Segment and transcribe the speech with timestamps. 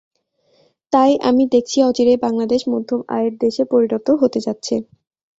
[0.93, 4.75] তাই আমি দেখছি, অচিরেই বাংলাদেশ মধ্যম আয়ের দেশে পরিণত হতে যাচ্ছে।